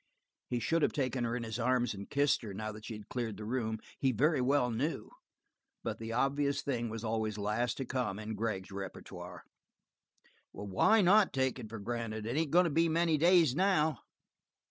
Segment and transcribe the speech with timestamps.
[0.49, 3.07] He should have taken her in his arms and kissed her, now that she had
[3.07, 5.11] cleared the room, he very well knew,
[5.83, 9.43] but the obvious thing was always last to come in Gregg's repertoire.
[10.53, 12.25] "Why not take it for granted?
[12.25, 13.99] It ain't going to be many days, now."